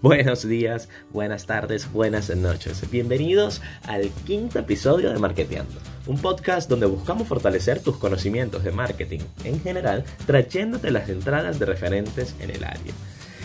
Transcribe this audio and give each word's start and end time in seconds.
Buenos 0.02 0.48
días, 0.48 0.88
buenas 1.12 1.44
tardes, 1.44 1.92
buenas 1.92 2.34
noches. 2.34 2.90
Bienvenidos 2.90 3.60
al 3.86 4.08
quinto 4.24 4.58
episodio 4.58 5.12
de 5.12 5.18
Marketeando, 5.18 5.78
un 6.06 6.18
podcast 6.18 6.70
donde 6.70 6.86
buscamos 6.86 7.28
fortalecer 7.28 7.82
tus 7.82 7.98
conocimientos 7.98 8.64
de 8.64 8.72
marketing 8.72 9.20
en 9.44 9.60
general, 9.60 10.04
trayéndote 10.26 10.90
las 10.90 11.10
entradas 11.10 11.58
de 11.58 11.66
referentes 11.66 12.34
en 12.40 12.48
el 12.48 12.64
área. 12.64 12.94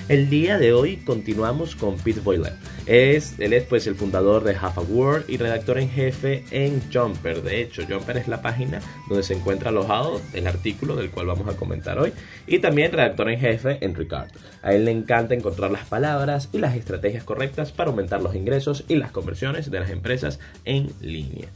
El 0.08 0.30
día 0.30 0.60
de 0.60 0.72
hoy 0.72 0.98
continuamos 0.98 1.76
con 1.76 1.96
Pete 1.98 2.20
Boyle. 2.20 2.52
Es, 2.86 3.40
él 3.40 3.54
es 3.54 3.64
pues 3.64 3.88
el 3.88 3.96
fundador 3.96 4.44
de 4.44 4.56
Half 4.56 4.78
a 4.78 4.82
Word 4.82 5.24
y 5.28 5.38
redactor 5.38 5.80
en 5.80 5.90
jefe 5.90 6.44
en 6.52 6.80
Jumper. 6.94 7.42
De 7.42 7.60
hecho, 7.60 7.82
Jumper 7.90 8.18
es 8.18 8.28
la 8.28 8.44
página 8.44 8.82
donde 9.10 9.24
se 9.24 9.34
encuentra 9.34 9.70
alojado 9.70 10.22
el 10.34 10.46
artículo 10.46 10.96
del 10.96 11.10
cual 11.10 11.26
vamos 11.26 11.50
a 11.50 11.58
comentar 11.58 11.98
hoy. 11.98 12.14
Y 12.46 12.60
también 12.60 12.92
redactor 12.92 13.32
en 13.32 13.40
jefe 13.40 13.84
en 13.84 13.96
Ricard. 13.96 14.30
A 14.62 14.76
él 14.76 14.86
le 14.86 14.92
encanta 14.92 15.34
encontrar 15.34 15.72
las 15.72 15.88
palabras 15.88 16.50
y 16.54 16.60
las 16.60 16.76
estrategias 16.76 17.24
correctas 17.24 17.72
para 17.72 17.90
aumentar 17.90 18.22
los 18.22 18.36
ingresos 18.36 18.84
y 18.88 18.98
las 18.98 19.12
conversiones 19.12 19.72
de 19.72 19.80
las 19.80 19.90
empresas 19.90 20.40
en 20.66 20.92
línea. 21.02 21.48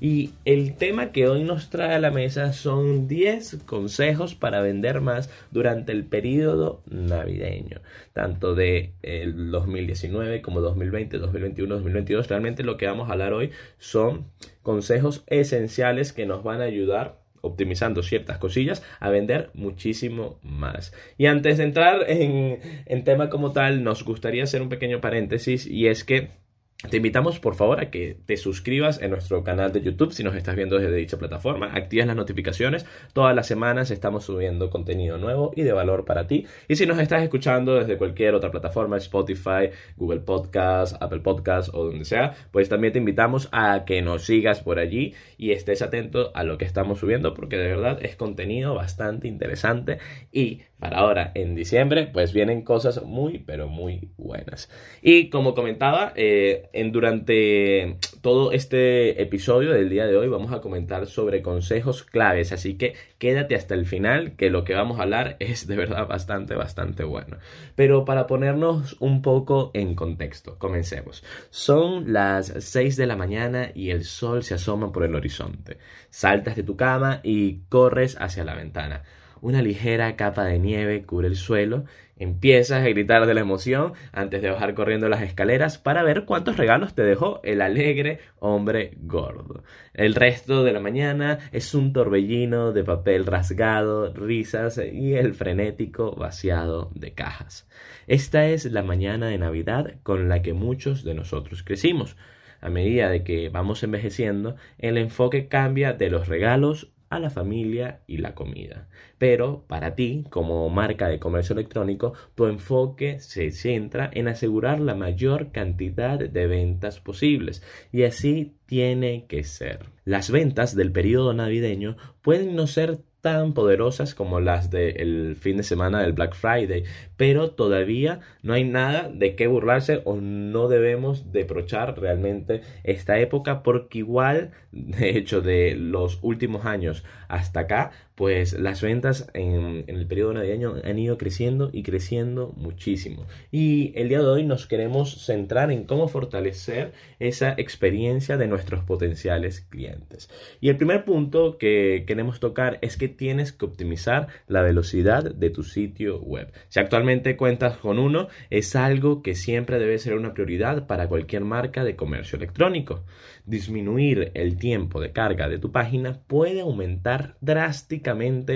Y 0.00 0.30
el 0.44 0.76
tema 0.76 1.10
que 1.10 1.28
hoy 1.28 1.42
nos 1.42 1.70
trae 1.70 1.94
a 1.94 1.98
la 1.98 2.10
mesa 2.10 2.52
son 2.52 3.08
10 3.08 3.64
consejos 3.66 4.34
para 4.34 4.60
vender 4.60 5.00
más 5.00 5.30
durante 5.50 5.92
el 5.92 6.04
periodo 6.04 6.82
navideño, 6.88 7.80
tanto 8.12 8.54
de 8.54 8.92
el 9.02 9.50
2019 9.50 10.40
como 10.40 10.60
2020, 10.60 11.18
2021, 11.18 11.74
2022. 11.74 12.28
Realmente 12.28 12.62
lo 12.62 12.76
que 12.76 12.86
vamos 12.86 13.08
a 13.08 13.12
hablar 13.12 13.32
hoy 13.32 13.50
son 13.78 14.26
consejos 14.62 15.24
esenciales 15.26 16.12
que 16.12 16.26
nos 16.26 16.44
van 16.44 16.60
a 16.60 16.64
ayudar 16.64 17.18
optimizando 17.40 18.02
ciertas 18.02 18.38
cosillas 18.38 18.82
a 19.00 19.10
vender 19.10 19.50
muchísimo 19.54 20.38
más. 20.42 20.92
Y 21.16 21.26
antes 21.26 21.58
de 21.58 21.64
entrar 21.64 22.04
en, 22.08 22.60
en 22.86 23.04
tema 23.04 23.30
como 23.30 23.52
tal, 23.52 23.82
nos 23.82 24.04
gustaría 24.04 24.44
hacer 24.44 24.62
un 24.62 24.68
pequeño 24.68 25.00
paréntesis 25.00 25.66
y 25.66 25.86
es 25.86 26.04
que 26.04 26.30
te 26.78 26.98
invitamos 26.98 27.40
por 27.40 27.56
favor 27.56 27.80
a 27.80 27.90
que 27.90 28.16
te 28.24 28.36
suscribas 28.36 29.02
en 29.02 29.10
nuestro 29.10 29.42
canal 29.42 29.72
de 29.72 29.82
YouTube 29.82 30.12
si 30.12 30.22
nos 30.22 30.36
estás 30.36 30.54
viendo 30.54 30.78
desde 30.78 30.94
dicha 30.94 31.18
plataforma, 31.18 31.72
activas 31.74 32.06
las 32.06 32.14
notificaciones, 32.14 32.86
todas 33.12 33.34
las 33.34 33.48
semanas 33.48 33.90
estamos 33.90 34.22
subiendo 34.26 34.70
contenido 34.70 35.18
nuevo 35.18 35.50
y 35.56 35.62
de 35.62 35.72
valor 35.72 36.04
para 36.04 36.28
ti. 36.28 36.46
Y 36.68 36.76
si 36.76 36.86
nos 36.86 37.00
estás 37.00 37.24
escuchando 37.24 37.74
desde 37.74 37.98
cualquier 37.98 38.36
otra 38.36 38.52
plataforma, 38.52 38.96
Spotify, 38.98 39.70
Google 39.96 40.20
Podcast, 40.20 41.02
Apple 41.02 41.18
Podcast 41.18 41.70
o 41.74 41.86
donde 41.86 42.04
sea, 42.04 42.36
pues 42.52 42.68
también 42.68 42.92
te 42.92 43.00
invitamos 43.00 43.48
a 43.50 43.84
que 43.84 44.00
nos 44.00 44.22
sigas 44.22 44.60
por 44.60 44.78
allí 44.78 45.14
y 45.36 45.50
estés 45.50 45.82
atento 45.82 46.30
a 46.34 46.44
lo 46.44 46.58
que 46.58 46.64
estamos 46.64 47.00
subiendo 47.00 47.34
porque 47.34 47.56
de 47.56 47.66
verdad 47.66 47.98
es 48.02 48.14
contenido 48.14 48.76
bastante 48.76 49.26
interesante 49.26 49.98
y 50.30 50.62
para 50.78 50.98
ahora 50.98 51.32
en 51.34 51.56
diciembre 51.56 52.08
pues 52.12 52.32
vienen 52.32 52.62
cosas 52.62 53.02
muy 53.02 53.40
pero 53.40 53.66
muy 53.66 54.10
buenas. 54.16 54.70
Y 55.02 55.28
como 55.28 55.56
comentaba, 55.56 56.12
eh, 56.14 56.67
durante 56.92 57.96
todo 58.20 58.52
este 58.52 59.22
episodio 59.22 59.72
del 59.72 59.88
día 59.88 60.06
de 60.06 60.16
hoy 60.16 60.28
vamos 60.28 60.52
a 60.52 60.60
comentar 60.60 61.06
sobre 61.06 61.42
consejos 61.42 62.02
claves, 62.02 62.52
así 62.52 62.76
que 62.76 62.94
quédate 63.18 63.54
hasta 63.54 63.74
el 63.74 63.86
final, 63.86 64.32
que 64.36 64.50
lo 64.50 64.64
que 64.64 64.74
vamos 64.74 64.98
a 64.98 65.02
hablar 65.02 65.36
es 65.40 65.66
de 65.66 65.76
verdad 65.76 66.06
bastante, 66.06 66.54
bastante 66.54 67.04
bueno. 67.04 67.38
Pero 67.74 68.04
para 68.04 68.26
ponernos 68.26 68.96
un 69.00 69.22
poco 69.22 69.70
en 69.74 69.94
contexto, 69.94 70.58
comencemos. 70.58 71.24
Son 71.50 72.12
las 72.12 72.52
6 72.58 72.96
de 72.96 73.06
la 73.06 73.16
mañana 73.16 73.70
y 73.74 73.90
el 73.90 74.04
sol 74.04 74.42
se 74.42 74.54
asoma 74.54 74.92
por 74.92 75.04
el 75.04 75.14
horizonte. 75.14 75.78
Saltas 76.10 76.56
de 76.56 76.62
tu 76.62 76.76
cama 76.76 77.20
y 77.22 77.60
corres 77.68 78.16
hacia 78.20 78.44
la 78.44 78.54
ventana. 78.54 79.02
Una 79.40 79.62
ligera 79.62 80.16
capa 80.16 80.44
de 80.44 80.58
nieve 80.58 81.04
cubre 81.04 81.28
el 81.28 81.36
suelo. 81.36 81.84
Empiezas 82.16 82.82
a 82.82 82.88
gritar 82.88 83.26
de 83.26 83.34
la 83.34 83.40
emoción 83.40 83.92
antes 84.12 84.42
de 84.42 84.50
bajar 84.50 84.74
corriendo 84.74 85.08
las 85.08 85.22
escaleras 85.22 85.78
para 85.78 86.02
ver 86.02 86.24
cuántos 86.24 86.56
regalos 86.56 86.94
te 86.94 87.02
dejó 87.02 87.40
el 87.44 87.60
alegre 87.60 88.18
hombre 88.40 88.94
gordo. 89.00 89.62
El 89.94 90.16
resto 90.16 90.64
de 90.64 90.72
la 90.72 90.80
mañana 90.80 91.38
es 91.52 91.74
un 91.74 91.92
torbellino 91.92 92.72
de 92.72 92.82
papel 92.82 93.24
rasgado, 93.26 94.12
risas 94.12 94.78
y 94.78 95.14
el 95.14 95.34
frenético 95.34 96.16
vaciado 96.16 96.90
de 96.94 97.14
cajas. 97.14 97.68
Esta 98.08 98.46
es 98.46 98.64
la 98.64 98.82
mañana 98.82 99.28
de 99.28 99.38
Navidad 99.38 99.94
con 100.02 100.28
la 100.28 100.42
que 100.42 100.54
muchos 100.54 101.04
de 101.04 101.14
nosotros 101.14 101.62
crecimos. 101.62 102.16
A 102.60 102.70
medida 102.70 103.08
de 103.08 103.22
que 103.22 103.50
vamos 103.50 103.84
envejeciendo, 103.84 104.56
el 104.78 104.98
enfoque 104.98 105.46
cambia 105.46 105.92
de 105.92 106.10
los 106.10 106.26
regalos 106.26 106.90
a 107.10 107.18
la 107.18 107.30
familia 107.30 108.00
y 108.06 108.18
la 108.18 108.34
comida. 108.34 108.88
Pero 109.18 109.64
para 109.66 109.94
ti, 109.94 110.24
como 110.30 110.68
marca 110.68 111.08
de 111.08 111.18
comercio 111.18 111.54
electrónico, 111.54 112.12
tu 112.34 112.46
enfoque 112.46 113.20
se 113.20 113.50
centra 113.50 114.10
en 114.12 114.28
asegurar 114.28 114.80
la 114.80 114.94
mayor 114.94 115.50
cantidad 115.52 116.18
de 116.18 116.46
ventas 116.46 117.00
posibles. 117.00 117.62
Y 117.92 118.04
así 118.04 118.54
tiene 118.66 119.26
que 119.26 119.44
ser. 119.44 119.86
Las 120.04 120.30
ventas 120.30 120.74
del 120.76 120.92
periodo 120.92 121.32
navideño 121.34 121.96
pueden 122.22 122.54
no 122.54 122.66
ser 122.66 123.00
tan 123.28 123.52
poderosas 123.52 124.14
como 124.14 124.40
las 124.40 124.70
del 124.70 125.36
fin 125.36 125.58
de 125.58 125.62
semana 125.62 126.00
del 126.00 126.14
Black 126.14 126.34
Friday, 126.34 126.84
pero 127.18 127.50
todavía 127.50 128.20
no 128.42 128.54
hay 128.54 128.64
nada 128.64 129.10
de 129.12 129.34
qué 129.34 129.46
burlarse 129.46 130.00
o 130.06 130.16
no 130.16 130.68
debemos 130.68 131.30
deprochar 131.30 132.00
realmente 132.00 132.62
esta 132.84 133.18
época 133.18 133.62
porque 133.62 133.98
igual, 133.98 134.52
de 134.72 135.10
hecho, 135.10 135.42
de 135.42 135.74
los 135.74 136.20
últimos 136.22 136.64
años 136.64 137.04
hasta 137.28 137.60
acá, 137.60 137.90
pues 138.18 138.54
las 138.54 138.82
ventas 138.82 139.30
en, 139.32 139.84
el 139.86 140.08
periodo 140.08 140.32
navideño 140.32 140.74
han 140.82 140.98
ido 140.98 141.16
creciendo 141.18 141.70
y 141.72 141.84
creciendo 141.84 142.52
muchísimo. 142.56 143.28
Y 143.52 143.92
el 143.94 144.08
día 144.08 144.18
de 144.18 144.26
hoy 144.26 144.44
nos 144.44 144.66
queremos 144.66 145.24
centrar 145.24 145.70
en 145.70 145.84
cómo 145.84 146.08
fortalecer 146.08 146.94
esa 147.20 147.54
experiencia 147.56 148.36
de 148.36 148.48
nuestros 148.48 148.82
potenciales 148.82 149.60
clientes. 149.60 150.28
Y 150.60 150.68
el 150.68 150.76
primer 150.76 151.04
punto 151.04 151.58
que 151.58 152.02
queremos 152.08 152.40
tocar 152.40 152.80
es 152.82 152.96
que 152.96 153.06
tienes 153.06 153.52
que 153.52 153.66
optimizar 153.66 154.26
la 154.48 154.62
velocidad 154.62 155.32
de 155.32 155.50
tu 155.50 155.62
sitio 155.62 156.18
web. 156.18 156.52
Si 156.70 156.80
actualmente 156.80 157.36
cuentas 157.36 157.76
con 157.76 158.00
uno, 158.00 158.26
es 158.50 158.74
algo 158.74 159.22
que 159.22 159.36
siempre 159.36 159.78
debe 159.78 159.96
ser 160.00 160.14
una 160.16 160.34
prioridad 160.34 160.88
para 160.88 161.06
cualquier 161.06 161.44
marca 161.44 161.84
de 161.84 161.94
comercio 161.94 162.36
electrónico. 162.36 163.04
Disminuir 163.46 164.32
el 164.34 164.58
tiempo 164.58 165.00
de 165.00 165.12
carga 165.12 165.48
de 165.48 165.60
tu 165.60 165.70
página 165.70 166.18
puede 166.26 166.62
aumentar 166.62 167.36
drásticamente 167.40 168.07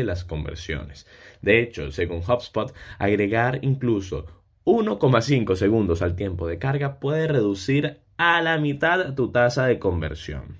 las 0.04 0.24
conversiones. 0.24 1.06
De 1.40 1.60
hecho, 1.60 1.90
según 1.90 2.22
HubSpot, 2.26 2.74
agregar 2.98 3.58
incluso 3.62 4.26
1,5 4.64 5.56
segundos 5.56 6.02
al 6.02 6.14
tiempo 6.14 6.46
de 6.46 6.58
carga 6.58 7.00
puede 7.00 7.26
reducir 7.26 7.98
a 8.16 8.40
la 8.42 8.58
mitad 8.58 9.14
tu 9.14 9.30
tasa 9.30 9.66
de 9.66 9.78
conversión. 9.78 10.58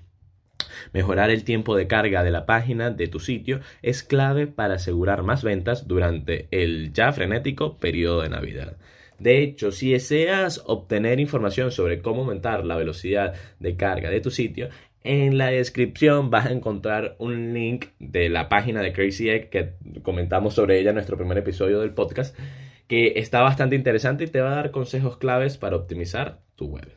Mejorar 0.91 1.29
el 1.29 1.43
tiempo 1.43 1.75
de 1.75 1.87
carga 1.87 2.23
de 2.23 2.31
la 2.31 2.45
página 2.45 2.91
de 2.91 3.07
tu 3.07 3.19
sitio 3.19 3.61
es 3.81 4.03
clave 4.03 4.47
para 4.47 4.75
asegurar 4.75 5.23
más 5.23 5.43
ventas 5.43 5.87
durante 5.87 6.47
el 6.51 6.91
ya 6.93 7.11
frenético 7.13 7.77
periodo 7.77 8.21
de 8.21 8.29
Navidad. 8.29 8.77
De 9.19 9.41
hecho, 9.41 9.71
si 9.71 9.91
deseas 9.91 10.61
obtener 10.65 11.19
información 11.19 11.71
sobre 11.71 12.01
cómo 12.01 12.21
aumentar 12.21 12.65
la 12.65 12.75
velocidad 12.75 13.33
de 13.59 13.75
carga 13.77 14.09
de 14.09 14.19
tu 14.19 14.31
sitio, 14.31 14.69
en 15.03 15.37
la 15.37 15.47
descripción 15.47 16.29
vas 16.29 16.45
a 16.45 16.51
encontrar 16.51 17.15
un 17.19 17.53
link 17.53 17.87
de 17.99 18.29
la 18.29 18.49
página 18.49 18.81
de 18.81 18.93
Crazy 18.93 19.29
Egg 19.29 19.49
que 19.49 19.73
comentamos 20.01 20.53
sobre 20.53 20.79
ella 20.79 20.89
en 20.89 20.95
nuestro 20.95 21.17
primer 21.17 21.37
episodio 21.37 21.81
del 21.81 21.93
podcast, 21.93 22.37
que 22.87 23.13
está 23.17 23.41
bastante 23.41 23.75
interesante 23.75 24.23
y 24.23 24.27
te 24.27 24.41
va 24.41 24.53
a 24.53 24.55
dar 24.55 24.71
consejos 24.71 25.17
claves 25.17 25.57
para 25.57 25.75
optimizar 25.75 26.41
tu 26.55 26.67
web. 26.67 26.87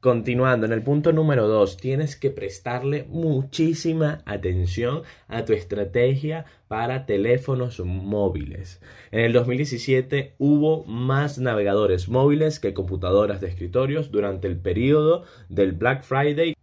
Continuando, 0.00 0.66
en 0.66 0.72
el 0.72 0.82
punto 0.82 1.12
número 1.12 1.46
2, 1.46 1.76
tienes 1.76 2.16
que 2.16 2.30
prestarle 2.30 3.06
muchísima 3.08 4.20
atención 4.26 5.02
a 5.28 5.44
tu 5.44 5.52
estrategia 5.52 6.44
para 6.66 7.06
teléfonos 7.06 7.78
móviles. 7.78 8.82
En 9.12 9.20
el 9.20 9.32
2017 9.32 10.34
hubo 10.38 10.84
más 10.86 11.38
navegadores 11.38 12.08
móviles 12.08 12.58
que 12.58 12.74
computadoras 12.74 13.40
de 13.40 13.46
escritorios 13.46 14.10
durante 14.10 14.48
el 14.48 14.58
periodo 14.58 15.22
del 15.48 15.70
Black 15.70 16.02
Friday 16.02 16.56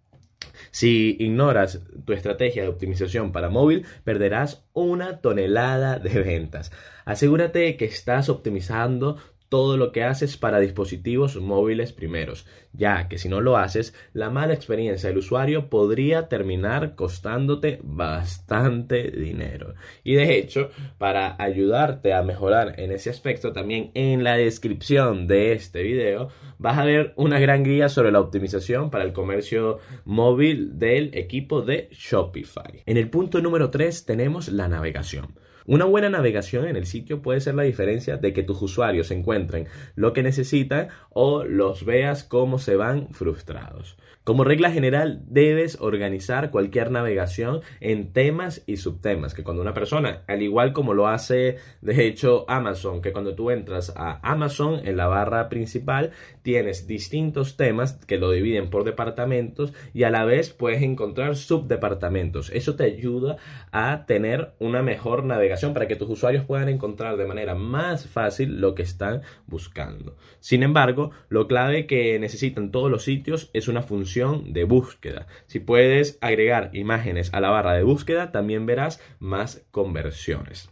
si 0.72 1.16
ignoras 1.20 1.82
tu 2.06 2.14
estrategia 2.14 2.64
de 2.64 2.70
optimización 2.70 3.32
para 3.32 3.50
móvil, 3.50 3.86
perderás 4.04 4.66
una 4.74 5.22
tonelada 5.22 6.00
de 6.00 6.22
ventas. 6.22 6.72
Asegúrate 7.06 7.78
que 7.78 7.86
estás 7.86 8.30
optimizando 8.30 9.18
todo 9.50 9.78
lo 9.78 9.92
que 9.92 10.04
haces 10.04 10.38
para 10.38 10.60
dispositivos 10.60 11.36
móviles 11.36 11.92
primeros, 11.92 12.46
ya 12.72 13.08
que 13.08 13.18
si 13.18 13.28
no 13.30 13.42
lo 13.42 13.58
haces, 13.58 13.96
la 14.14 14.30
mala 14.30 14.54
experiencia 14.54 15.10
del 15.10 15.18
usuario 15.18 15.70
podría 15.70 16.28
terminar 16.28 16.96
costándote 16.96 17.80
bastante 17.84 19.10
dinero. 19.10 19.74
Y 20.04 20.14
de 20.14 20.38
hecho, 20.38 20.70
para 20.98 21.36
ayudarte 21.42 22.14
a 22.14 22.22
mejorar 22.22 22.80
en 22.80 22.92
ese 22.92 23.10
aspecto, 23.10 23.52
también 23.52 23.92
en 23.96 24.24
la 24.24 24.38
descripción 24.38 25.28
de 25.28 25.54
este 25.54 25.82
video 25.82 26.30
vas 26.60 26.78
a 26.78 26.86
ver 26.86 27.14
una 27.16 27.40
gran 27.40 27.64
guía 27.64 27.90
sobre 27.90 28.12
la 28.12 28.20
optimización 28.20 28.92
para 28.92 29.04
el 29.04 29.14
comercio 29.14 29.80
móvil 30.06 30.78
del 30.78 31.12
equipo 31.16 31.62
de 31.62 31.90
Shopify. 31.92 32.84
En 32.86 32.98
el 32.98 33.10
punto 33.10 33.42
número 33.42 33.72
3 33.72 34.06
tenemos 34.06 34.50
la 34.50 34.68
navegación. 34.68 35.34
Una 35.70 35.86
buena 35.86 36.10
navegación 36.10 36.66
en 36.66 36.76
el 36.76 36.88
sitio 36.88 37.22
puede 37.22 37.42
ser 37.42 37.54
la 37.54 37.62
diferencia 37.62 38.18
de 38.18 38.34
que 38.34 38.42
tus 38.42 38.60
usuarios 38.60 39.12
encuentren 39.12 39.68
lo 39.94 40.14
que 40.14 40.24
necesitan 40.24 40.88
o 41.12 41.44
los 41.44 41.86
veas 41.86 42.24
cómo 42.24 42.58
se 42.58 42.76
van 42.76 43.10
frustrados. 43.10 43.96
Como 44.24 44.44
regla 44.44 44.72
general, 44.72 45.22
debes 45.28 45.80
organizar 45.80 46.50
cualquier 46.50 46.90
navegación 46.90 47.62
en 47.82 48.14
temas 48.14 48.64
y 48.66 48.78
subtemas, 48.78 49.36
que 49.36 49.44
cuando 49.44 49.62
una 49.62 49.76
persona, 49.76 50.24
al 50.28 50.42
igual 50.42 50.74
como 50.74 50.96
lo 50.96 51.08
hace 51.08 51.58
de 51.82 52.08
hecho 52.08 52.46
Amazon, 52.48 53.02
que 53.04 53.12
cuando 53.12 53.36
tú 53.36 53.52
entras 53.52 53.94
a 53.96 54.20
Amazon 54.24 54.88
en 54.88 54.98
la 54.98 55.08
barra 55.08 55.50
principal, 55.50 56.12
tienes 56.42 56.88
distintos 56.88 57.58
temas 57.58 57.94
que 58.08 58.18
lo 58.18 58.32
dividen 58.32 58.72
por 58.72 58.86
departamentos 58.86 59.74
y 59.94 60.04
a 60.04 60.10
la 60.10 60.26
vez 60.26 60.50
puedes 60.50 60.82
encontrar 60.82 61.36
subdepartamentos. 61.36 62.50
Eso 62.50 62.76
te 62.76 62.86
ayuda 62.86 63.38
a 63.72 64.06
tener 64.08 64.54
una 64.60 64.82
mejor 64.82 65.24
navegación 65.24 65.59
para 65.68 65.88
que 65.88 65.96
tus 65.96 66.10
usuarios 66.10 66.46
puedan 66.46 66.70
encontrar 66.70 67.18
de 67.18 67.26
manera 67.26 67.56
más 67.56 68.08
fácil 68.08 68.62
lo 68.62 68.76
que 68.76 68.84
están 68.84 69.22
buscando. 69.46 70.16
Sin 70.40 70.64
embargo, 70.64 71.12
lo 71.28 71.48
clave 71.48 71.86
que 71.86 72.18
necesitan 72.20 72.72
todos 72.72 72.90
los 72.90 73.04
sitios 73.04 73.50
es 73.54 73.68
una 73.68 73.82
función 73.82 74.54
de 74.54 74.64
búsqueda. 74.64 75.28
Si 75.48 75.60
puedes 75.60 76.18
agregar 76.22 76.72
imágenes 76.74 77.34
a 77.34 77.42
la 77.42 77.50
barra 77.50 77.74
de 77.74 77.84
búsqueda, 77.84 78.32
también 78.32 78.66
verás 78.66 79.02
más 79.20 79.66
conversiones. 79.72 80.70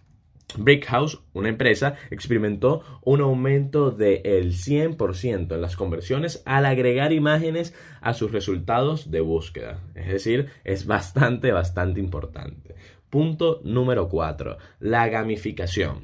Brickhouse, 0.55 1.19
una 1.33 1.49
empresa, 1.49 1.95
experimentó 2.09 2.81
un 3.03 3.21
aumento 3.21 3.91
del 3.91 4.53
100% 4.53 5.53
en 5.53 5.61
las 5.61 5.75
conversiones 5.75 6.41
al 6.45 6.65
agregar 6.65 7.11
imágenes 7.11 7.73
a 8.01 8.13
sus 8.13 8.31
resultados 8.31 9.11
de 9.11 9.19
búsqueda. 9.19 9.81
Es 9.93 10.07
decir, 10.07 10.47
es 10.63 10.85
bastante, 10.85 11.51
bastante 11.51 11.99
importante. 11.99 12.75
Punto 13.09 13.61
número 13.63 14.09
4. 14.09 14.57
La 14.79 15.07
gamificación. 15.07 15.99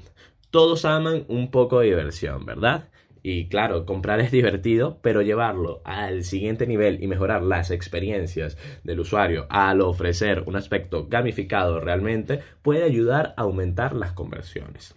Todos 0.52 0.86
aman 0.86 1.26
un 1.28 1.52
poco 1.52 1.80
de 1.80 1.88
diversión, 1.88 2.46
¿verdad? 2.46 2.90
Y 3.26 3.48
claro, 3.48 3.86
comprar 3.86 4.20
es 4.20 4.32
divertido, 4.32 5.00
pero 5.02 5.22
llevarlo 5.22 5.82
al 5.86 6.24
siguiente 6.24 6.68
nivel 6.68 7.02
y 7.02 7.08
mejorar 7.08 7.42
las 7.42 7.72
experiencias 7.72 8.58
del 8.84 9.00
usuario 9.00 9.48
al 9.50 9.82
ofrecer 9.82 10.44
un 10.46 10.58
aspecto 10.58 11.08
gamificado 11.08 11.80
realmente 11.80 12.42
puede 12.62 12.84
ayudar 12.84 13.34
a 13.38 13.44
aumentar 13.44 13.96
las 13.96 14.12
conversiones. 14.12 14.96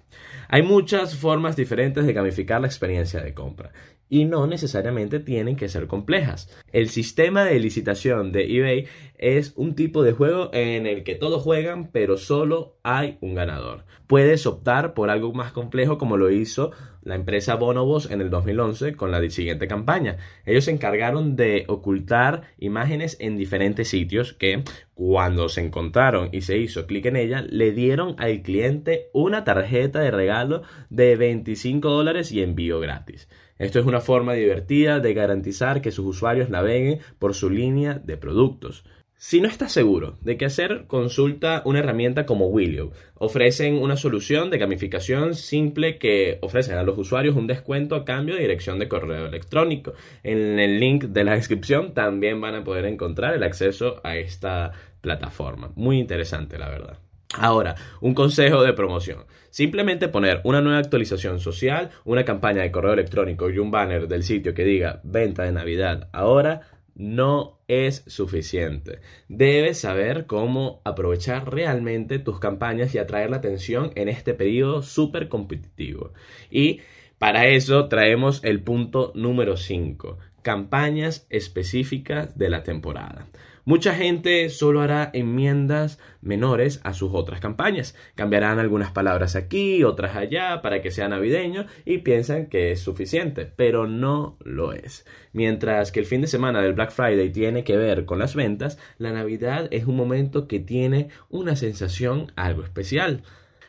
Hay 0.48 0.62
muchas 0.62 1.16
formas 1.16 1.54
diferentes 1.54 2.04
de 2.04 2.12
gamificar 2.12 2.60
la 2.60 2.66
experiencia 2.66 3.20
de 3.20 3.34
compra 3.34 3.70
y 4.08 4.24
no 4.24 4.46
necesariamente 4.46 5.20
tienen 5.20 5.56
que 5.56 5.68
ser 5.68 5.86
complejas. 5.86 6.50
El 6.72 6.88
sistema 6.88 7.44
de 7.44 7.58
licitación 7.58 8.32
de 8.32 8.56
eBay 8.56 8.86
es 9.18 9.52
un 9.56 9.74
tipo 9.74 10.02
de 10.02 10.12
juego 10.12 10.50
en 10.52 10.86
el 10.86 11.02
que 11.02 11.14
todos 11.14 11.42
juegan 11.42 11.90
pero 11.90 12.16
solo 12.16 12.76
hay 12.82 13.18
un 13.20 13.34
ganador. 13.34 13.84
Puedes 14.06 14.46
optar 14.46 14.94
por 14.94 15.10
algo 15.10 15.32
más 15.32 15.52
complejo 15.52 15.98
como 15.98 16.16
lo 16.16 16.30
hizo 16.30 16.70
la 17.02 17.14
empresa 17.14 17.54
Bonobos 17.54 18.10
en 18.10 18.20
el 18.20 18.30
2011 18.30 18.94
con 18.96 19.12
la 19.12 19.30
siguiente 19.30 19.68
campaña. 19.68 20.16
Ellos 20.44 20.64
se 20.64 20.72
encargaron 20.72 21.36
de 21.36 21.64
ocultar 21.68 22.42
imágenes 22.58 23.16
en 23.20 23.36
diferentes 23.36 23.88
sitios 23.88 24.32
que 24.32 24.64
cuando 24.94 25.48
se 25.48 25.60
encontraron 25.60 26.30
y 26.32 26.40
se 26.40 26.58
hizo 26.58 26.86
clic 26.86 27.06
en 27.06 27.16
ella 27.16 27.44
le 27.48 27.70
dieron 27.70 28.16
al 28.18 28.42
cliente 28.42 29.08
una 29.12 29.44
tarjeta 29.44 30.00
de 30.00 30.10
regalo 30.10 30.62
de 30.90 31.16
25 31.16 31.88
dólares 31.88 32.32
y 32.32 32.42
envío 32.42 32.80
gratis. 32.80 33.28
Esto 33.58 33.78
es 33.78 33.86
una 33.86 34.00
forma 34.00 34.34
divertida 34.34 35.00
de 35.00 35.14
garantizar 35.14 35.80
que 35.80 35.90
sus 35.90 36.06
usuarios 36.06 36.50
naveguen 36.50 37.00
por 37.18 37.34
su 37.34 37.48
línea 37.48 37.94
de 37.94 38.16
productos. 38.16 38.84
Si 39.18 39.40
no 39.40 39.48
estás 39.48 39.72
seguro 39.72 40.18
de 40.20 40.36
qué 40.36 40.44
hacer, 40.44 40.84
consulta 40.86 41.62
una 41.64 41.78
herramienta 41.78 42.26
como 42.26 42.48
Willio. 42.48 42.92
Ofrecen 43.14 43.76
una 43.76 43.96
solución 43.96 44.50
de 44.50 44.58
gamificación 44.58 45.34
simple 45.34 45.96
que 45.96 46.38
ofrecen 46.42 46.76
a 46.76 46.82
los 46.82 46.98
usuarios 46.98 47.34
un 47.34 47.46
descuento 47.46 47.94
a 47.94 48.04
cambio 48.04 48.34
de 48.34 48.42
dirección 48.42 48.78
de 48.78 48.88
correo 48.88 49.24
electrónico. 49.24 49.94
En 50.22 50.58
el 50.58 50.78
link 50.78 51.04
de 51.04 51.24
la 51.24 51.34
descripción 51.34 51.94
también 51.94 52.42
van 52.42 52.56
a 52.56 52.64
poder 52.64 52.84
encontrar 52.84 53.32
el 53.32 53.42
acceso 53.42 54.02
a 54.04 54.16
esta 54.16 54.72
plataforma. 55.00 55.72
Muy 55.76 55.98
interesante, 55.98 56.58
la 56.58 56.68
verdad. 56.68 57.05
Ahora, 57.34 57.74
un 58.00 58.14
consejo 58.14 58.62
de 58.62 58.72
promoción. 58.72 59.24
Simplemente 59.50 60.08
poner 60.08 60.40
una 60.44 60.60
nueva 60.60 60.78
actualización 60.78 61.40
social, 61.40 61.90
una 62.04 62.24
campaña 62.24 62.62
de 62.62 62.70
correo 62.70 62.92
electrónico 62.92 63.50
y 63.50 63.58
un 63.58 63.70
banner 63.70 64.06
del 64.06 64.22
sitio 64.22 64.54
que 64.54 64.64
diga 64.64 65.00
venta 65.02 65.42
de 65.42 65.52
Navidad 65.52 66.08
ahora 66.12 66.62
no 66.94 67.60
es 67.68 68.04
suficiente. 68.06 69.00
Debes 69.28 69.80
saber 69.80 70.26
cómo 70.26 70.80
aprovechar 70.84 71.52
realmente 71.52 72.18
tus 72.18 72.40
campañas 72.40 72.94
y 72.94 72.98
atraer 72.98 73.30
la 73.30 73.36
atención 73.36 73.92
en 73.96 74.08
este 74.08 74.34
periodo 74.34 74.82
súper 74.82 75.28
competitivo. 75.28 76.12
Y 76.50 76.80
para 77.18 77.46
eso 77.46 77.88
traemos 77.88 78.42
el 78.44 78.62
punto 78.62 79.12
número 79.14 79.56
5, 79.56 80.18
campañas 80.42 81.26
específicas 81.28 82.36
de 82.38 82.50
la 82.50 82.62
temporada. 82.62 83.26
Mucha 83.68 83.96
gente 83.96 84.48
solo 84.48 84.80
hará 84.80 85.10
enmiendas 85.12 85.98
menores 86.20 86.80
a 86.84 86.92
sus 86.92 87.10
otras 87.12 87.40
campañas. 87.40 87.96
Cambiarán 88.14 88.60
algunas 88.60 88.92
palabras 88.92 89.34
aquí, 89.34 89.82
otras 89.82 90.14
allá, 90.14 90.62
para 90.62 90.80
que 90.80 90.92
sea 90.92 91.08
navideño 91.08 91.66
y 91.84 91.98
piensan 91.98 92.46
que 92.46 92.70
es 92.70 92.78
suficiente, 92.78 93.44
pero 93.44 93.88
no 93.88 94.36
lo 94.44 94.72
es. 94.72 95.04
Mientras 95.32 95.90
que 95.90 95.98
el 95.98 96.06
fin 96.06 96.20
de 96.20 96.28
semana 96.28 96.62
del 96.62 96.74
Black 96.74 96.92
Friday 96.92 97.32
tiene 97.32 97.64
que 97.64 97.76
ver 97.76 98.04
con 98.04 98.20
las 98.20 98.36
ventas, 98.36 98.78
la 98.98 99.10
Navidad 99.10 99.66
es 99.72 99.86
un 99.86 99.96
momento 99.96 100.46
que 100.46 100.60
tiene 100.60 101.08
una 101.28 101.56
sensación 101.56 102.30
algo 102.36 102.62
especial. 102.62 103.24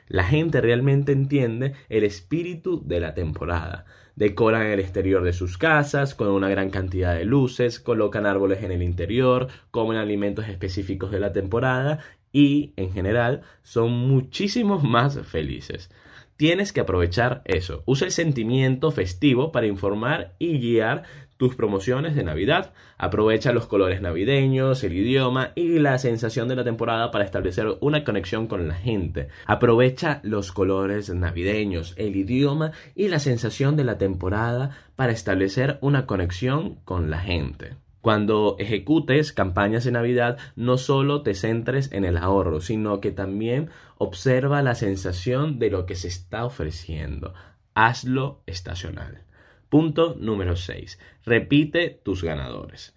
La 0.08 0.24
gente 0.24 0.62
realmente 0.62 1.12
entiende 1.12 1.74
el 1.90 2.04
espíritu 2.04 2.82
de 2.86 3.00
la 3.00 3.14
temporada. 3.14 3.86
Decoran 4.16 4.66
el 4.66 4.80
exterior 4.80 5.24
de 5.24 5.34
sus 5.34 5.58
casas 5.58 6.16
con 6.16 6.30
una 6.30 6.50
gran 6.50 6.70
cantidad 6.70 7.16
de 7.16 7.26
luces, 7.26 7.80
colocan 7.80 8.26
árboles 8.26 8.64
en 8.64 8.72
el 8.72 8.82
interior, 8.82 9.48
comen 9.70 9.98
alimentos 9.98 10.48
específicos 10.48 11.12
de 11.12 11.20
la 11.20 11.34
temporada 11.34 12.00
y, 12.32 12.74
en 12.78 12.92
general, 12.92 13.42
son 13.62 13.92
muchísimos 13.92 14.84
más 14.88 15.20
felices. 15.28 15.92
Tienes 16.38 16.72
que 16.72 16.82
aprovechar 16.82 17.42
eso. 17.46 17.84
Usa 17.86 18.06
el 18.06 18.12
sentimiento 18.12 18.92
festivo 18.92 19.52
para 19.52 19.66
informar 19.66 20.36
y 20.38 20.60
guiar 20.60 21.04
tus 21.38 21.56
promociones 21.56 22.16
de 22.16 22.24
Navidad. 22.24 22.74
Aprovecha 22.98 23.54
los 23.54 23.68
colores 23.68 24.02
navideños, 24.02 24.84
el 24.84 24.94
idioma 24.94 25.52
y 25.56 25.80
la 25.80 25.98
sensación 25.98 26.48
de 26.48 26.56
la 26.56 26.64
temporada 26.64 27.12
para 27.12 27.26
establecer 27.26 27.78
una 27.80 28.04
conexión 28.04 28.48
con 28.48 28.68
la 28.68 28.76
gente. 28.76 29.30
Aprovecha 29.46 30.20
los 30.24 30.52
colores 30.52 31.10
navideños, 31.10 31.94
el 31.98 32.16
idioma 32.16 32.72
y 32.96 33.08
la 33.08 33.20
sensación 33.20 33.76
de 33.76 33.84
la 33.84 33.98
temporada 33.98 34.72
para 34.96 35.14
establecer 35.14 35.78
una 35.82 36.06
conexión 36.06 36.76
con 36.84 37.10
la 37.10 37.20
gente. 37.20 37.76
Cuando 38.02 38.56
ejecutes 38.58 39.34
campañas 39.34 39.84
de 39.84 39.92
Navidad, 39.92 40.38
no 40.56 40.78
solo 40.78 41.24
te 41.24 41.34
centres 41.34 41.92
en 41.92 42.06
el 42.06 42.18
ahorro, 42.18 42.62
sino 42.62 43.02
que 43.02 43.12
también 43.12 43.70
observa 43.98 44.62
la 44.62 44.76
sensación 44.76 45.60
de 45.60 45.70
lo 45.70 45.86
que 45.86 45.96
se 45.96 46.08
está 46.08 46.46
ofreciendo. 46.46 47.34
Hazlo 47.74 48.44
estacional. 48.46 49.27
Punto 49.70 50.16
número 50.20 50.56
6. 50.56 51.00
Repite 51.26 52.00
tus 52.04 52.24
ganadores. 52.24 52.96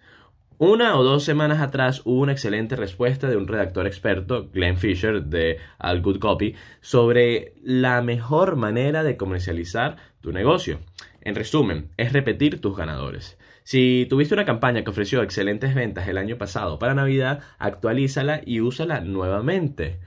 Una 0.57 0.95
o 0.95 1.03
dos 1.03 1.23
semanas 1.23 1.59
atrás 1.59 2.03
hubo 2.05 2.21
una 2.21 2.33
excelente 2.33 2.75
respuesta 2.75 3.27
de 3.27 3.35
un 3.35 3.47
redactor 3.47 3.87
experto, 3.87 4.47
Glenn 4.53 4.77
Fisher, 4.77 5.23
de 5.23 5.57
All 5.79 6.03
Good 6.03 6.19
Copy, 6.19 6.53
sobre 6.81 7.55
la 7.63 8.03
mejor 8.03 8.57
manera 8.57 9.03
de 9.03 9.17
comercializar 9.17 9.95
tu 10.21 10.31
negocio. 10.31 10.79
En 11.21 11.33
resumen, 11.33 11.89
es 11.97 12.13
repetir 12.13 12.61
tus 12.61 12.77
ganadores. 12.77 13.39
Si 13.63 14.05
tuviste 14.07 14.35
una 14.35 14.45
campaña 14.45 14.83
que 14.83 14.91
ofreció 14.91 15.23
excelentes 15.23 15.73
ventas 15.73 16.07
el 16.07 16.19
año 16.19 16.37
pasado 16.37 16.77
para 16.77 16.93
Navidad, 16.93 17.41
actualízala 17.57 18.41
y 18.45 18.59
úsala 18.59 19.01
nuevamente. 19.01 19.99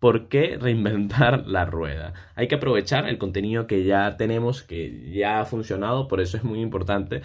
¿Por 0.00 0.28
qué 0.28 0.56
reinventar 0.60 1.46
la 1.46 1.66
rueda? 1.66 2.14
Hay 2.34 2.48
que 2.48 2.56
aprovechar 2.56 3.06
el 3.08 3.18
contenido 3.18 3.66
que 3.66 3.84
ya 3.84 4.16
tenemos, 4.16 4.62
que 4.62 5.12
ya 5.12 5.40
ha 5.40 5.44
funcionado, 5.44 6.08
por 6.08 6.20
eso 6.20 6.38
es 6.38 6.42
muy 6.42 6.60
importante 6.60 7.22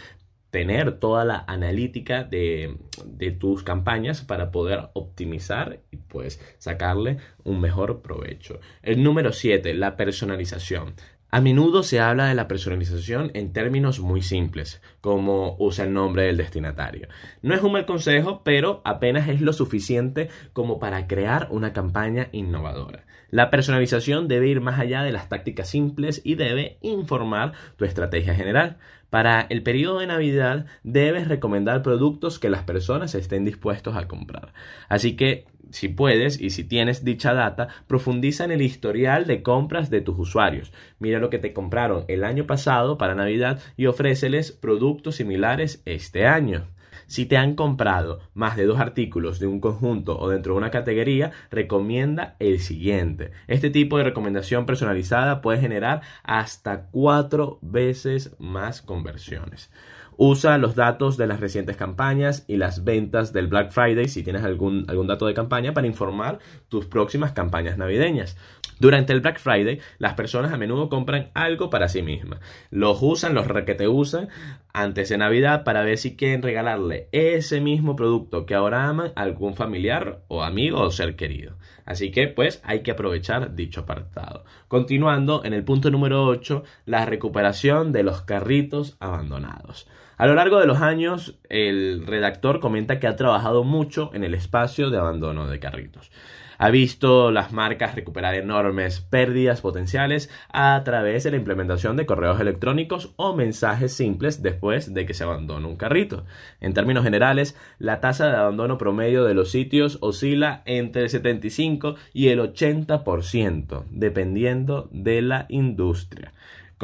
tener 0.51 1.00
toda 1.00 1.25
la 1.25 1.44
analítica 1.48 2.24
de, 2.24 2.77
de, 3.05 3.32
tus 3.32 3.62
campañas 3.63 4.22
para 4.22 4.51
poder 4.51 4.89
optimizar 4.94 5.82
y 5.91 5.98
pues 5.98 6.39
sacarle 6.60 7.17
un 7.44 7.60
mejor 7.60 8.01
provecho. 8.01 8.62
El 8.82 9.03
número 9.03 9.34
7, 9.34 9.74
la 9.74 9.98
personalización. 9.98 10.94
A 11.32 11.41
menudo 11.41 11.84
se 11.84 12.00
habla 12.00 12.27
de 12.27 12.36
la 12.36 12.48
personalización 12.48 13.32
en 13.34 13.51
términos 13.51 14.00
muy 14.00 14.22
simples, 14.22 14.82
como 15.01 15.58
usa 15.60 15.84
el 15.84 15.94
nombre 15.94 16.24
del 16.24 16.38
destinatario. 16.38 17.10
No 17.41 17.53
es 17.53 17.62
un 17.62 17.74
mal 17.74 17.86
consejo, 17.86 18.41
pero 18.44 18.82
apenas 18.86 19.27
es 19.27 19.41
lo 19.41 19.51
suficiente 19.51 20.29
como 20.53 20.79
para 20.79 21.08
crear 21.08 21.48
una 21.51 21.74
campaña 21.74 22.29
innovadora. 22.32 23.05
La 23.32 23.50
personalización 23.50 24.29
debe 24.29 24.48
ir 24.48 24.62
más 24.62 24.79
allá 24.79 25.03
de 25.03 25.12
las 25.12 25.27
tácticas 25.27 25.67
simples 25.67 26.22
y 26.24 26.36
debe 26.36 26.77
informar 26.82 27.51
tu 27.75 27.84
estrategia 27.84 28.34
general. 28.34 28.77
Para 29.10 29.41
el 29.41 29.63
periodo 29.63 30.00
de 30.00 30.08
Navidad 30.08 30.67
debes 30.84 31.27
recomendar 31.27 31.82
productos 31.82 32.39
que 32.39 32.50
las 32.50 32.63
personas 32.63 33.13
estén 33.15 33.44
dispuestos 33.44 33.98
a 33.98 34.08
comprar. 34.08 34.53
Así 34.88 35.15
que 35.15 35.48
si 35.75 35.89
puedes 35.89 36.39
y 36.39 36.51
si 36.51 36.63
tienes 36.63 37.03
dicha 37.03 37.34
data, 37.34 37.67
profundiza 37.86 38.46
en 38.46 38.51
el 38.51 38.62
historial 38.62 39.27
de 39.27 39.44
compras 39.44 39.89
de 39.89 40.00
tus 40.00 40.17
usuarios. 40.17 40.72
Mira 41.00 41.20
lo 41.20 41.29
que 41.29 41.38
te 41.38 41.51
compraron 41.51 42.05
el 42.08 42.24
año 42.24 42.48
pasado 42.48 42.98
para 42.98 43.13
Navidad 43.13 43.60
y 43.75 43.88
ofréceles 43.88 44.53
productos 44.53 45.15
similares 45.17 45.82
este 45.84 46.27
año. 46.27 46.67
Si 47.08 47.25
te 47.25 47.36
han 47.36 47.55
comprado 47.55 48.22
más 48.34 48.55
de 48.55 48.65
dos 48.65 48.79
artículos 48.79 49.39
de 49.39 49.48
un 49.48 49.60
conjunto 49.60 50.17
o 50.17 50.29
dentro 50.29 50.53
de 50.53 50.60
una 50.60 50.72
categoría, 50.72 51.32
recomienda 51.51 52.38
el 52.39 52.62
siguiente. 52.62 53.32
Este 53.48 53.70
tipo 53.70 53.98
de 53.98 54.05
recomendación 54.05 54.65
personalizada 54.65 55.41
puede 55.41 55.60
generar 55.60 56.01
hasta 56.24 56.86
cuatro 56.86 57.60
veces 57.62 58.34
más 58.39 58.82
conversiones. 58.82 59.70
Usa 60.17 60.57
los 60.57 60.75
datos 60.75 61.17
de 61.17 61.27
las 61.27 61.39
recientes 61.39 61.75
campañas 61.75 62.45
y 62.48 62.57
las 62.57 62.84
ventas 62.84 63.34
del 63.34 63.48
Black 63.48 63.72
Friday 63.72 64.07
si 64.07 64.24
tienes 64.24 64.43
algún, 64.43 64.86
algún 64.88 65.07
dato 65.07 65.27
de 65.27 65.34
campaña 65.34 65.74
para 65.74 65.88
informar 65.88 66.39
tus 66.69 66.86
próximas 66.86 67.34
campañas 67.34 67.77
navideñas. 67.77 68.38
Durante 68.79 69.13
el 69.13 69.22
Black 69.22 69.39
Friday, 69.39 69.79
las 70.00 70.15
personas 70.15 70.51
a 70.51 70.57
menudo 70.57 70.89
compran 70.89 71.29
algo 71.34 71.69
para 71.69 71.88
sí 71.88 72.01
mismas. 72.01 72.39
Los 72.72 73.00
usan, 73.01 73.34
los 73.34 73.48
te 73.48 73.88
usan 73.88 74.27
antes 74.74 75.10
de 75.10 75.17
Navidad 75.17 75.63
para 75.63 75.84
ver 75.84 75.98
si 75.98 76.15
quieren 76.17 76.41
regalarle 76.41 77.07
ese 77.13 77.62
mismo 77.62 77.95
producto 77.95 78.45
que 78.45 78.53
ahora 78.53 78.89
aman 78.89 79.13
a 79.15 79.22
algún 79.22 79.55
familiar 79.55 80.24
o 80.27 80.43
amigo 80.43 80.81
o 80.81 80.91
ser 80.91 81.15
querido. 81.15 81.55
Así 81.86 82.12
que, 82.12 82.27
pues, 82.27 82.62
hay 82.63 82.81
que 82.81 82.91
aprovechar 82.91 83.55
dicho 83.55 83.81
apartado. 83.81 84.43
Continuando, 84.67 85.45
en 85.45 85.53
el 85.53 85.63
punto 85.63 85.89
número 85.89 86.25
8, 86.25 86.63
la 86.86 87.05
recuperación 87.05 87.93
de 87.93 88.03
los 88.03 88.22
carritos 88.24 88.98
abandonados. 89.00 89.88
A 90.17 90.27
lo 90.27 90.36
largo 90.36 90.60
de 90.60 90.65
los 90.65 90.81
años, 90.81 91.38
el 91.50 92.07
redactor 92.07 92.62
comenta 92.62 93.00
que 93.00 93.07
ha 93.07 93.17
trabajado 93.17 93.65
mucho 93.65 94.12
en 94.13 94.24
el 94.24 94.34
espacio 94.34 94.89
de 94.89 94.98
abandono 94.98 95.48
de 95.48 95.60
carritos. 95.60 96.10
Ha 96.57 96.69
visto 96.69 97.31
las 97.31 97.51
marcas 97.51 97.95
recuperar 97.95 98.34
enormes 98.36 99.01
pérdidas 99.01 99.60
potenciales 99.60 100.29
a 100.53 100.81
través 100.86 101.25
de 101.25 101.31
la 101.31 101.38
implementación 101.38 101.98
de 101.98 102.05
correos 102.05 102.39
electrónicos 102.39 103.13
o 103.17 103.36
mensajes 103.36 103.91
simples 103.91 104.41
después 104.41 104.93
de 104.93 105.05
que 105.05 105.13
se 105.13 105.25
abandona 105.25 105.67
un 105.67 105.75
carrito. 105.75 106.24
En 106.62 106.74
términos 106.74 107.03
generales, 107.03 107.57
la 107.77 108.00
tasa 108.00 108.29
de 108.29 108.38
abandono 108.38 108.77
promedio 108.77 109.25
de 109.25 109.34
los 109.34 109.51
sitios 109.51 109.98
oscila 110.00 110.62
entre 110.65 111.03
el 111.03 111.10
75 111.10 111.95
y 112.13 112.29
el 112.29 112.39
80%, 112.39 113.84
dependiendo 113.89 114.88
de 114.93 115.22
la 115.22 115.45
industria. 115.50 116.31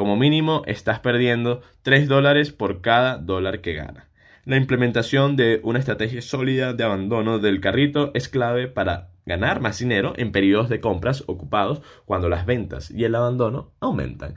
Como 0.02 0.16
mínimo, 0.16 0.64
estás 0.66 0.98
perdiendo 0.98 1.62
3 1.82 2.08
dólares 2.08 2.50
por 2.50 2.80
cada 2.80 3.18
dólar 3.18 3.60
que 3.60 3.74
gana. 3.74 4.08
La 4.44 4.56
implementación 4.56 5.36
de 5.36 5.60
una 5.62 5.78
estrategia 5.78 6.20
sólida 6.22 6.72
de 6.72 6.82
abandono 6.82 7.38
del 7.38 7.60
carrito 7.60 8.10
es 8.12 8.28
clave 8.28 8.66
para 8.66 9.10
ganar 9.26 9.60
más 9.60 9.78
dinero 9.78 10.12
en 10.16 10.32
periodos 10.32 10.68
de 10.68 10.80
compras 10.80 11.22
ocupados 11.28 11.82
cuando 12.04 12.28
las 12.28 12.46
ventas 12.46 12.90
y 12.90 13.04
el 13.04 13.14
abandono 13.14 13.70
aumentan. 13.78 14.34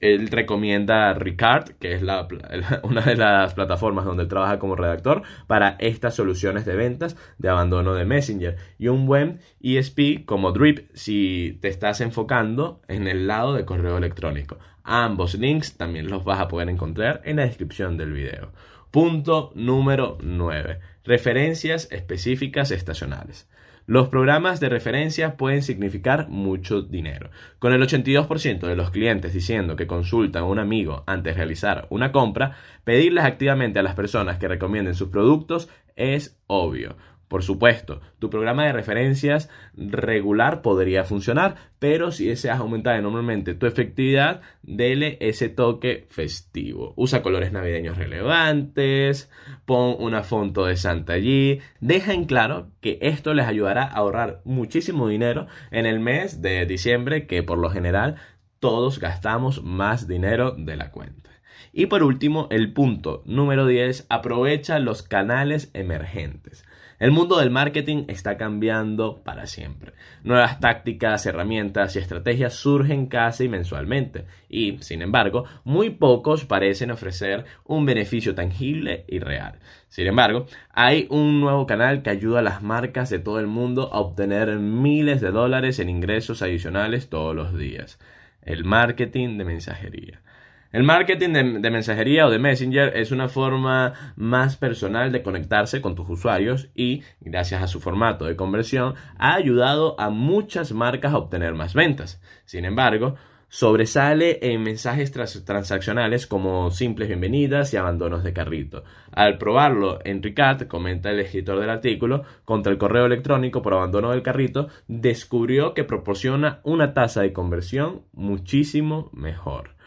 Él 0.00 0.28
recomienda 0.28 1.12
Ricard, 1.14 1.70
que 1.80 1.92
es 1.92 2.02
una 2.82 3.00
de 3.02 3.16
las 3.16 3.54
plataformas 3.54 4.04
donde 4.04 4.24
él 4.24 4.28
trabaja 4.28 4.58
como 4.58 4.76
redactor, 4.76 5.22
para 5.46 5.76
estas 5.80 6.14
soluciones 6.14 6.64
de 6.64 6.76
ventas 6.76 7.16
de 7.38 7.48
abandono 7.48 7.94
de 7.94 8.04
Messenger. 8.04 8.56
Y 8.78 8.88
un 8.88 9.06
buen 9.06 9.40
ESP 9.60 10.24
como 10.24 10.52
Drip 10.52 10.88
si 10.94 11.58
te 11.60 11.68
estás 11.68 12.00
enfocando 12.00 12.80
en 12.88 13.08
el 13.08 13.26
lado 13.26 13.54
de 13.54 13.64
correo 13.64 13.98
electrónico. 13.98 14.58
Ambos 14.90 15.34
links 15.34 15.76
también 15.76 16.08
los 16.08 16.24
vas 16.24 16.40
a 16.40 16.48
poder 16.48 16.70
encontrar 16.70 17.20
en 17.26 17.36
la 17.36 17.42
descripción 17.42 17.98
del 17.98 18.14
video. 18.14 18.52
Punto 18.90 19.52
número 19.54 20.16
9. 20.22 20.80
Referencias 21.04 21.88
específicas 21.90 22.70
estacionales. 22.70 23.50
Los 23.84 24.08
programas 24.08 24.60
de 24.60 24.70
referencia 24.70 25.36
pueden 25.36 25.62
significar 25.62 26.30
mucho 26.30 26.80
dinero. 26.80 27.28
Con 27.58 27.74
el 27.74 27.82
82% 27.82 28.60
de 28.60 28.76
los 28.76 28.90
clientes 28.90 29.34
diciendo 29.34 29.76
que 29.76 29.86
consultan 29.86 30.44
a 30.44 30.46
un 30.46 30.58
amigo 30.58 31.04
antes 31.06 31.34
de 31.34 31.36
realizar 31.36 31.86
una 31.90 32.10
compra, 32.10 32.56
pedirles 32.84 33.24
activamente 33.24 33.78
a 33.78 33.82
las 33.82 33.94
personas 33.94 34.38
que 34.38 34.48
recomienden 34.48 34.94
sus 34.94 35.10
productos 35.10 35.68
es 35.96 36.40
obvio. 36.46 36.96
Por 37.28 37.42
supuesto, 37.42 38.00
tu 38.18 38.30
programa 38.30 38.64
de 38.64 38.72
referencias 38.72 39.50
regular 39.76 40.62
podría 40.62 41.04
funcionar, 41.04 41.56
pero 41.78 42.10
si 42.10 42.26
deseas 42.26 42.58
aumentar 42.58 42.96
enormemente 42.96 43.54
tu 43.54 43.66
efectividad, 43.66 44.40
dele 44.62 45.18
ese 45.20 45.50
toque 45.50 46.06
festivo. 46.08 46.94
Usa 46.96 47.22
colores 47.22 47.52
navideños 47.52 47.98
relevantes, 47.98 49.30
pon 49.66 49.96
una 49.98 50.22
foto 50.22 50.64
de 50.64 50.76
Santa 50.76 51.12
allí, 51.12 51.60
deja 51.80 52.14
en 52.14 52.24
claro 52.24 52.70
que 52.80 52.98
esto 53.02 53.34
les 53.34 53.46
ayudará 53.46 53.82
a 53.82 53.98
ahorrar 53.98 54.40
muchísimo 54.44 55.06
dinero 55.06 55.46
en 55.70 55.84
el 55.84 56.00
mes 56.00 56.40
de 56.40 56.64
diciembre, 56.64 57.26
que 57.26 57.42
por 57.42 57.58
lo 57.58 57.68
general 57.68 58.16
todos 58.58 58.98
gastamos 58.98 59.62
más 59.62 60.08
dinero 60.08 60.52
de 60.52 60.76
la 60.76 60.90
cuenta. 60.92 61.28
Y 61.72 61.86
por 61.86 62.02
último, 62.02 62.48
el 62.50 62.72
punto 62.72 63.22
número 63.26 63.66
10, 63.66 64.06
aprovecha 64.08 64.78
los 64.78 65.02
canales 65.02 65.70
emergentes. 65.74 66.64
El 66.98 67.12
mundo 67.12 67.38
del 67.38 67.50
marketing 67.50 68.06
está 68.08 68.36
cambiando 68.36 69.22
para 69.22 69.46
siempre. 69.46 69.92
Nuevas 70.24 70.58
tácticas, 70.58 71.26
herramientas 71.26 71.94
y 71.94 72.00
estrategias 72.00 72.54
surgen 72.54 73.06
casi 73.06 73.48
mensualmente 73.48 74.24
y, 74.48 74.78
sin 74.80 75.02
embargo, 75.02 75.44
muy 75.62 75.90
pocos 75.90 76.44
parecen 76.44 76.90
ofrecer 76.90 77.44
un 77.64 77.86
beneficio 77.86 78.34
tangible 78.34 79.04
y 79.06 79.20
real. 79.20 79.60
Sin 79.88 80.08
embargo, 80.08 80.46
hay 80.72 81.06
un 81.08 81.40
nuevo 81.40 81.68
canal 81.68 82.02
que 82.02 82.10
ayuda 82.10 82.40
a 82.40 82.42
las 82.42 82.64
marcas 82.64 83.10
de 83.10 83.20
todo 83.20 83.38
el 83.38 83.46
mundo 83.46 83.90
a 83.92 84.00
obtener 84.00 84.58
miles 84.58 85.20
de 85.20 85.30
dólares 85.30 85.78
en 85.78 85.90
ingresos 85.90 86.42
adicionales 86.42 87.08
todos 87.08 87.34
los 87.34 87.56
días. 87.56 88.00
El 88.42 88.64
marketing 88.64 89.38
de 89.38 89.44
mensajería. 89.44 90.20
El 90.70 90.82
marketing 90.82 91.32
de, 91.32 91.70
mensajería 91.70 92.26
o 92.26 92.30
de 92.30 92.38
Messenger 92.38 92.94
es 92.94 93.10
una 93.10 93.28
forma 93.28 93.94
más 94.16 94.58
personal 94.58 95.10
de 95.10 95.22
conectarse 95.22 95.80
con 95.80 95.94
tus 95.94 96.10
usuarios 96.10 96.68
y, 96.74 97.02
gracias 97.20 97.62
a 97.62 97.68
su 97.68 97.80
formato 97.80 98.26
de 98.26 98.36
conversión, 98.36 98.94
ha 99.16 99.34
ayudado 99.34 99.98
a 99.98 100.10
muchas 100.10 100.72
marcas 100.72 101.14
a 101.14 101.16
obtener 101.16 101.54
más 101.54 101.72
ventas. 101.72 102.20
Sin 102.44 102.66
embargo, 102.66 103.14
sobresale 103.48 104.40
en 104.42 104.62
mensajes 104.62 105.10
transaccionales 105.10 106.26
como 106.26 106.70
simples 106.70 107.08
bienvenidas 107.08 107.72
y 107.72 107.78
abandonos 107.78 108.22
de 108.22 108.34
carrito. 108.34 108.84
Al 109.10 109.38
probarlo, 109.38 110.00
en 110.04 110.22
Ricard, 110.22 110.66
comenta 110.66 111.08
el 111.10 111.20
escritor 111.20 111.60
del 111.60 111.70
artículo, 111.70 112.24
contra 112.44 112.70
el 112.70 112.76
correo 112.76 113.06
electrónico 113.06 113.62
por 113.62 113.72
abandono 113.72 114.10
del 114.10 114.22
carrito, 114.22 114.68
descubrió 114.86 115.72
que 115.72 115.84
proporciona 115.84 116.60
una 116.62 116.92
tasa 116.92 117.22
de 117.22 117.32
conversión 117.32 118.02
muchísimo 118.12 119.08
mejor 119.14 119.77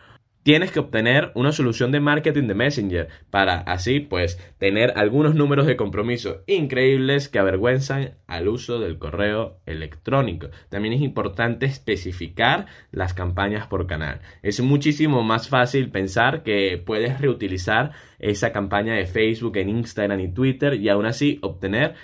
tienes 0.44 0.72
que 0.72 0.80
obtener 0.80 1.32
una 1.36 1.52
solución 1.52 1.92
de 1.92 2.00
marketing 2.00 2.48
de 2.48 2.56
Messenger 2.56 3.08
para 3.30 3.60
así 3.60 4.00
pues 4.00 4.40
tener 4.58 4.94
algunos 4.96 5.36
números 5.36 5.68
de 5.68 5.76
compromiso 5.76 6.44
increíbles 6.48 7.30
que 7.30 7.40
avergüenzan 7.40 8.16
al 8.28 8.48
uso 8.48 8.80
del 8.80 8.98
correo 8.98 9.60
electrónico. 9.66 10.50
También 10.70 10.94
es 10.94 11.02
importante 11.02 11.66
especificar 11.66 12.66
las 12.92 13.14
campañas 13.14 13.68
por 13.68 13.88
canal. 13.88 14.22
Es 14.42 14.60
muchísimo 14.62 15.24
más 15.24 15.50
fácil 15.50 15.92
pensar 15.92 16.44
que 16.44 16.82
puedes 16.84 17.22
reutilizar 17.22 17.92
esa 18.20 18.52
campaña 18.52 18.94
de 18.94 19.06
Facebook 19.06 19.58
en 19.58 19.70
Instagram 19.70 20.20
y 20.20 20.34
Twitter 20.34 20.76
y 20.76 20.90
aún 20.90 21.06
así 21.06 21.40
obtener 21.42 21.96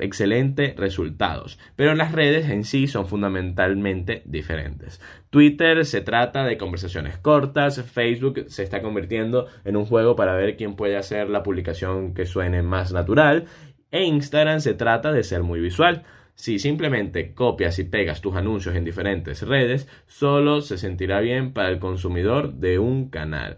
excelentes 0.00 0.76
resultados, 0.76 1.58
pero 1.76 1.94
las 1.94 2.12
redes 2.12 2.48
en 2.48 2.64
sí 2.64 2.86
son 2.86 3.06
fundamentalmente 3.06 4.22
diferentes. 4.24 5.00
Twitter 5.30 5.84
se 5.84 6.00
trata 6.00 6.44
de 6.44 6.58
conversaciones 6.58 7.18
cortas, 7.18 7.82
Facebook 7.82 8.46
se 8.48 8.62
está 8.62 8.82
convirtiendo 8.82 9.46
en 9.64 9.76
un 9.76 9.84
juego 9.84 10.16
para 10.16 10.34
ver 10.34 10.56
quién 10.56 10.76
puede 10.76 10.96
hacer 10.96 11.28
la 11.28 11.42
publicación 11.42 12.14
que 12.14 12.26
suene 12.26 12.62
más 12.62 12.92
natural 12.92 13.46
e 13.90 14.04
Instagram 14.04 14.60
se 14.60 14.74
trata 14.74 15.12
de 15.12 15.22
ser 15.22 15.42
muy 15.42 15.60
visual. 15.60 16.04
Si 16.34 16.58
simplemente 16.58 17.32
copias 17.32 17.78
y 17.78 17.84
pegas 17.84 18.20
tus 18.20 18.36
anuncios 18.36 18.76
en 18.76 18.84
diferentes 18.84 19.40
redes, 19.42 19.88
solo 20.06 20.60
se 20.60 20.76
sentirá 20.76 21.20
bien 21.20 21.52
para 21.52 21.70
el 21.70 21.78
consumidor 21.78 22.54
de 22.54 22.78
un 22.78 23.08
canal. 23.08 23.56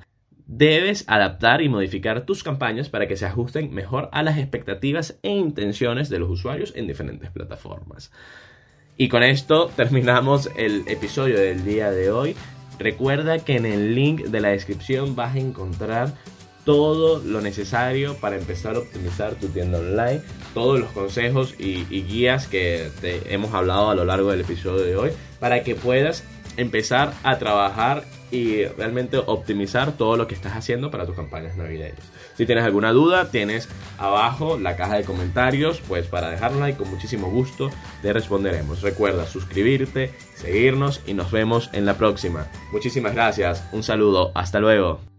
Debes 0.48 1.04
adaptar 1.08 1.60
y 1.60 1.68
modificar 1.68 2.24
tus 2.24 2.42
campañas 2.42 2.88
para 2.88 3.06
que 3.06 3.18
se 3.18 3.26
ajusten 3.26 3.74
mejor 3.74 4.08
a 4.12 4.22
las 4.22 4.38
expectativas 4.38 5.18
e 5.22 5.28
intenciones 5.28 6.08
de 6.08 6.18
los 6.18 6.30
usuarios 6.30 6.72
en 6.74 6.86
diferentes 6.86 7.30
plataformas. 7.30 8.10
Y 8.96 9.08
con 9.10 9.22
esto 9.22 9.70
terminamos 9.76 10.48
el 10.56 10.88
episodio 10.88 11.38
del 11.38 11.66
día 11.66 11.90
de 11.90 12.10
hoy. 12.10 12.34
Recuerda 12.78 13.40
que 13.40 13.56
en 13.56 13.66
el 13.66 13.94
link 13.94 14.22
de 14.22 14.40
la 14.40 14.48
descripción 14.48 15.14
vas 15.14 15.36
a 15.36 15.38
encontrar 15.38 16.14
todo 16.64 17.22
lo 17.22 17.42
necesario 17.42 18.14
para 18.16 18.36
empezar 18.36 18.76
a 18.76 18.78
optimizar 18.78 19.34
tu 19.34 19.48
tienda 19.48 19.80
online, 19.80 20.22
todos 20.54 20.80
los 20.80 20.90
consejos 20.92 21.54
y, 21.58 21.84
guías 21.84 22.46
que 22.46 22.88
te 23.02 23.34
hemos 23.34 23.52
hablado 23.52 23.90
a 23.90 23.94
lo 23.94 24.06
largo 24.06 24.30
del 24.30 24.40
episodio 24.40 24.82
de 24.82 24.96
hoy, 24.96 25.10
para 25.40 25.62
que 25.62 25.74
puedas 25.74 26.24
empezar 26.56 27.12
a 27.22 27.38
trabajar 27.38 28.04
y 28.30 28.64
realmente 28.64 29.18
optimizar 29.18 29.92
todo 29.92 30.16
lo 30.16 30.26
que 30.26 30.34
estás 30.34 30.56
haciendo 30.56 30.90
para 30.90 31.06
tus 31.06 31.16
campañas 31.16 31.56
navideñas. 31.56 32.00
Si 32.36 32.46
tienes 32.46 32.64
alguna 32.64 32.92
duda, 32.92 33.30
tienes 33.30 33.68
abajo 33.98 34.58
la 34.58 34.76
caja 34.76 34.96
de 34.96 35.04
comentarios, 35.04 35.80
pues 35.86 36.06
para 36.06 36.30
dejarla 36.30 36.70
y 36.70 36.74
con 36.74 36.90
muchísimo 36.90 37.30
gusto 37.30 37.70
te 38.02 38.12
responderemos. 38.12 38.82
Recuerda 38.82 39.26
suscribirte, 39.26 40.12
seguirnos 40.34 41.02
y 41.06 41.14
nos 41.14 41.30
vemos 41.30 41.70
en 41.72 41.86
la 41.86 41.94
próxima. 41.94 42.48
Muchísimas 42.72 43.14
gracias, 43.14 43.64
un 43.72 43.82
saludo, 43.82 44.32
hasta 44.34 44.60
luego. 44.60 45.17